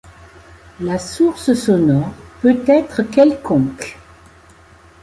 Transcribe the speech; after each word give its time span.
La 0.79 0.97
source 0.97 1.53
sonore 1.53 2.11
peut 2.41 2.57
être 2.65 3.03
quelconque. 3.03 3.99